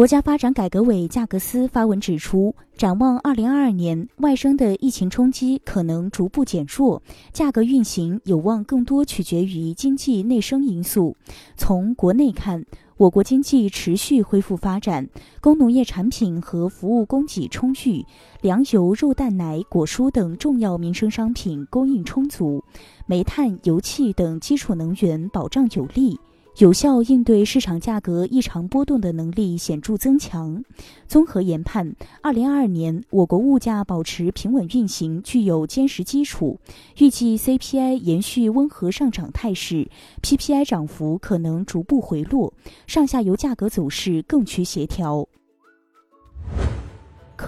[0.00, 7.02] 国家发展改革委价格司发文指出，展望二零二二年，外生的疫情冲击可能逐步减弱，
[7.34, 11.14] 价格运行有望更多取决于经济内生因素。
[11.54, 12.64] 从国内看，
[12.96, 15.06] 我国经济持续恢复发展，
[15.42, 18.02] 工农业产品和服务供给充裕，
[18.40, 22.64] 粮油、肉蛋奶、果蔬等重要民生商品供应充足，
[23.04, 26.18] 煤炭、油气等基础能源保障有力。
[26.60, 30.62] 有效应对市场价格异常波动的能力显著增强。
[31.08, 36.60] 综合研判，二零二二年我国物价保持平稳运行具有坚实基础。
[36.98, 39.88] 预计 CPI 延续温和上涨态势
[40.20, 42.52] ，PPI 涨幅可能逐步回落，
[42.86, 45.26] 上下游价格走势更趋协调。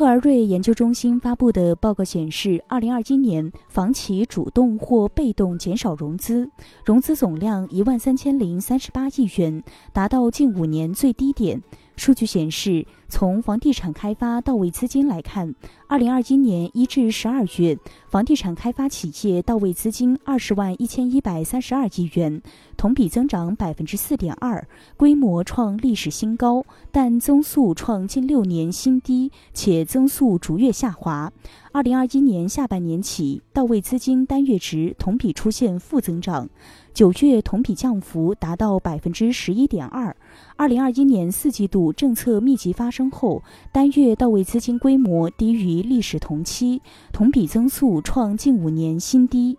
[0.03, 6.51] 克而瑞研究中心发布的报告显示，二零二一年房企主动或被动减少融资，
[6.85, 11.63] 融资总量一万三千零三十八亿元，达到近五年最低点。
[12.03, 15.55] 数据显示，从房地产开发到位资金来看，
[15.87, 22.43] 二零二一年一至十二月，房地产开发企业到位资金二十万一千一百三十二亿元，
[22.77, 31.33] 同比增长百分之四点二，规模创历史新高，但增速创近六年新低，且增速逐月下滑。
[31.71, 36.49] 二零二一年下半年起，到位资金单月值同比出现负增长。
[36.93, 40.15] 九月同比降幅达到百分之十一点二。
[40.57, 46.81] 二零二一年四季度政策密集发生后，单月到位资金规模低于历史同期，
[47.13, 49.57] 同比增速创近五年新低。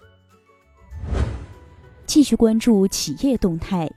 [2.06, 3.92] 继续关注企业动态。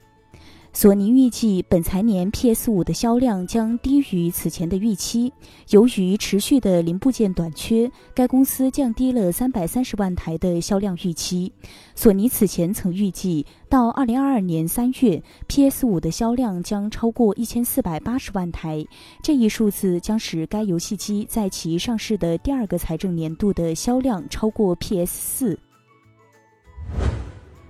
[0.76, 5.32] 索尼预计本财年 PS 五的销量将低于此前的预期。
[5.70, 11.50] 由于持续的零部件短缺，该公司降低了三百三十万台的销量预期。
[11.94, 18.84] 索尼此前曾预计，到二零二二年三月，PS 五的销量将超过一千四百八十万台。
[19.22, 25.58] 这一数字将使该游戏机在其上市的第二个财政年度的销量超过 PS 四。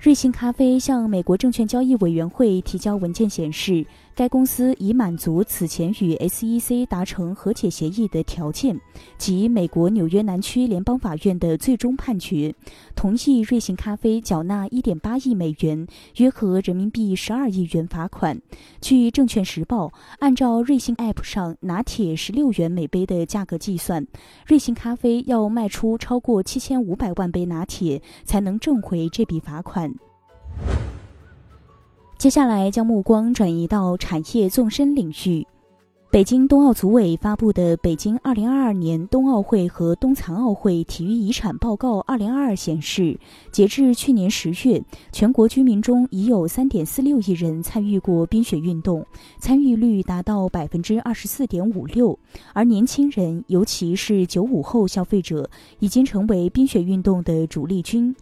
[0.06, 3.84] 瑞幸咖啡向美国证券交易委员会提交文件显示，
[4.16, 8.80] 该公司已满足此前与 SEC 达成和解协议的条件，
[9.18, 12.54] 即美国纽约南区联邦法院的最终判决，
[12.94, 18.40] 同意瑞幸咖啡缴纳1.8亿美元（约合人民币12亿元）罚款。
[18.80, 19.88] 据《证券时报》，
[20.18, 24.06] 按照瑞幸 App 上拿铁16元每杯的价格计算，
[24.46, 29.94] 瑞幸咖啡要卖出超过7500万杯拿铁，才能挣回这笔罚款。
[32.18, 35.46] 接下来将目光转移到产业纵深领域。
[36.10, 43.18] 北京冬奥组委发布的《北京2022年冬奥会和冬残奥会体育遗产报告2022》显示，
[43.52, 44.82] 截至去年十月，
[45.12, 49.04] 全国居民中已有3.46亿人参与过冰雪运动，
[49.38, 52.18] 参与率达到百分之二十四点五六。
[52.54, 55.50] 而年轻人，尤其是九五后消费者，
[55.80, 58.16] 已经成为冰雪运动的主力军。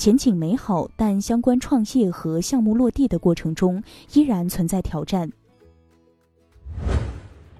[0.00, 3.82] 前景美好，但相关创业和项目落地的过程中
[4.14, 5.30] 依然存在挑战。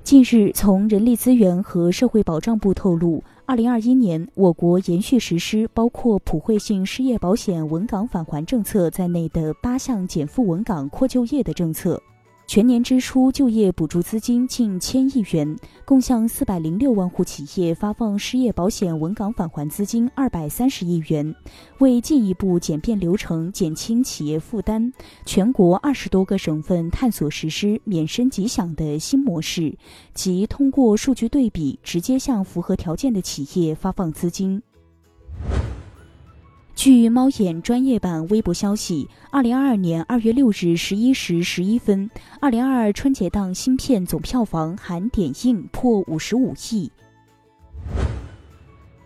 [0.03, 12.03] 近日，从人力资源和社会保障部透露，二零二一年我国延续实施包括普惠性失业保险稳岗返还政策在内的八项减负稳岗扩就业的政策。
[12.51, 21.33] 全年支出就业补助资金近千亿元，共向四百零六万户企业发放失业保险稳岗返还资金二百三十亿元。
[21.79, 24.93] 为进一步简便流程、减轻企业负担，
[25.25, 29.79] 全国二十多个省份探索实施免申即享的新模式，
[30.13, 34.61] 即通过数据对比，直接向符合条件的企业发放资金。
[36.81, 42.11] 据猫眼专业版微博消息，二零二二年二月六日十一时十一分，
[42.41, 46.91] 二零二二春节档新片总票房含点映破五十五亿。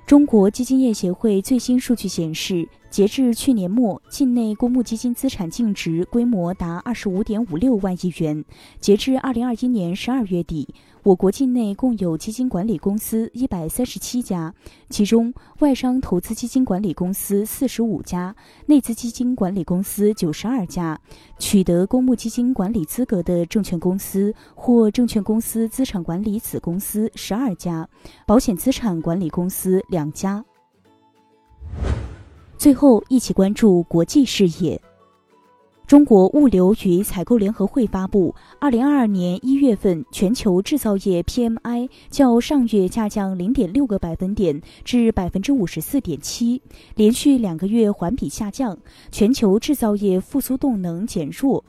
[0.07, 2.69] 中国基金业协会最新数据显示。
[2.94, 8.45] 截至去年末，境内公募基金资产净值规模达二十五点五六万亿元。
[8.78, 10.72] 截至二零二一年十二月底，
[11.03, 14.54] 我国境内共有基金管理公司一百三十七家，
[14.91, 18.36] 其中外商投资基金管理公司四十五家，
[18.66, 21.01] 内资基金管理公司九十二家。
[21.41, 27.89] 取得公募基金管理资格的证券公司或证券公司资产管理子公司十二家，
[28.24, 30.45] 保险资产管理公司两家。
[32.65, 34.81] 最后，一起关注国际视野。
[35.87, 46.63] 中国物流与采购联合会发布，二零二二年一月份全球制造业 PMI 较上月下降零点六个百分点至百分之五十四点七，
[46.95, 48.78] 连续两个月环比下降，
[49.13, 51.63] 全球制造业复苏动能减弱。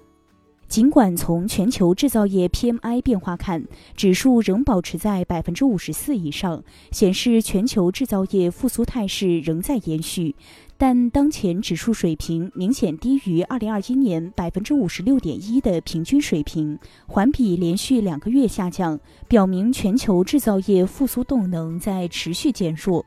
[0.68, 3.64] 尽管从全球制造业 PMI 变化看，
[3.96, 10.36] 指数仍保持在百分之五十四以上，显示全球制造业复苏态势仍在延续。
[10.78, 16.78] 但当前指数水平明显低于二零二一年百分之五十六点一的平均水平，
[17.08, 23.06] 环比连续两个月下降，表明全球制造业复苏动能在持续减弱。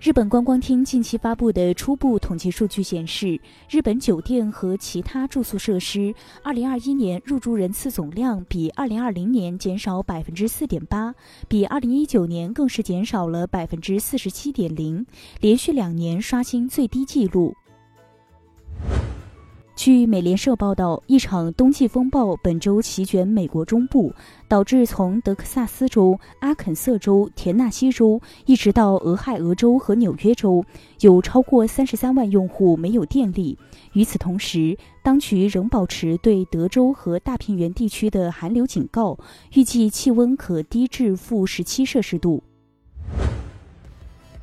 [0.00, 6.14] 日本观光厅近期发布的初步统计数据显示，日本酒店和其他住宿设施
[6.44, 11.12] 2021年入住人次总量比2020年减少百分之四点八
[11.48, 15.04] 比2019年更是减少了百分之四十七点零
[15.40, 17.52] 连续两年刷新最低纪录。
[19.78, 24.12] 据美联社报道，一场冬季风暴本周席卷美国中部，
[24.48, 30.64] 导致从德克萨斯州、阿肯色州、田纳西州一直到俄亥俄州和纽约州，
[30.98, 33.56] 有超过三十三万用户没有电力。
[33.92, 39.16] 与此同时，当局仍保持对德州和大平原地区的寒流警告，
[39.54, 42.42] 预计气温可低至负十七摄氏度。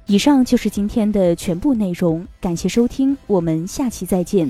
[0.06, 4.50] 以上就是今天的全部内容，感谢收听，我们下期再见。